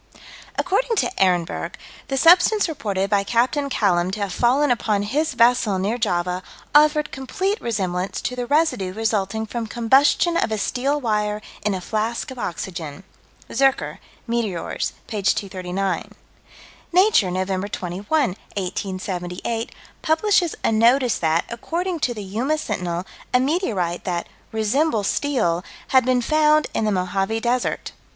[0.57, 3.53] According to Ehrenberg, the substance reported by Capt.
[3.69, 6.41] Callam to have fallen upon his vessel, near Java,
[6.73, 11.81] "offered complete resemblance to the residue resulting from combustion of a steel wire in a
[11.81, 13.03] flask of oxygen."
[13.51, 15.21] (Zurcher, Meteors, p.
[15.21, 16.13] 239.)
[16.91, 17.71] Nature, Nov.
[17.71, 18.07] 21,
[18.57, 19.71] 1878,
[20.01, 23.05] publishes a notice that, according to the Yuma Sentinel,
[23.35, 27.91] a meteorite that "resembles steel" had been found in the Mohave Desert.